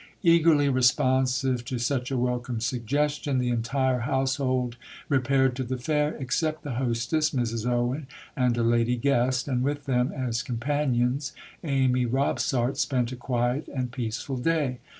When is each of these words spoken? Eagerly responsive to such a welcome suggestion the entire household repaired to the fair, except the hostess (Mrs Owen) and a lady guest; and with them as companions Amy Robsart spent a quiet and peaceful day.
Eagerly 0.23 0.67
responsive 0.67 1.63
to 1.65 1.77
such 1.77 2.09
a 2.09 2.17
welcome 2.17 2.59
suggestion 2.59 3.37
the 3.37 3.49
entire 3.51 3.99
household 3.99 4.75
repaired 5.09 5.55
to 5.55 5.63
the 5.63 5.77
fair, 5.77 6.15
except 6.15 6.63
the 6.63 6.71
hostess 6.77 7.29
(Mrs 7.29 7.69
Owen) 7.69 8.07
and 8.35 8.57
a 8.57 8.63
lady 8.63 8.95
guest; 8.95 9.47
and 9.47 9.61
with 9.61 9.85
them 9.85 10.11
as 10.11 10.41
companions 10.41 11.33
Amy 11.63 12.07
Robsart 12.07 12.77
spent 12.77 13.11
a 13.11 13.15
quiet 13.15 13.67
and 13.67 13.91
peaceful 13.91 14.37
day. 14.37 14.79